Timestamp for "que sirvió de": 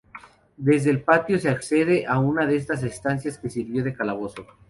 3.37-3.93